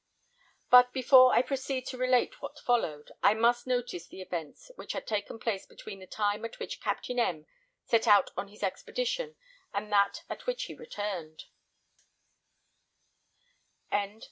But 0.71 0.91
before 0.93 1.31
I 1.31 1.43
proceed 1.43 1.85
to 1.89 1.97
relate 1.99 2.41
what 2.41 2.57
followed, 2.57 3.11
I 3.21 3.35
must 3.35 3.67
notice 3.67 4.07
the 4.07 4.19
events 4.19 4.71
which 4.75 4.93
had 4.93 5.05
taken 5.05 5.37
place 5.37 5.67
between 5.67 5.99
the 5.99 6.07
time 6.07 6.43
at 6.43 6.57
which 6.57 6.81
Captain 6.81 7.19
M 7.19 7.45
set 7.83 8.07
out 8.07 8.31
on 8.35 8.47
his 8.47 8.63
expedition 8.63 9.35
and 9.75 9.91
that 9.91 10.23
at 10.27 10.47
which 10.47 10.63
he 10.63 10.73
returned. 10.73 11.43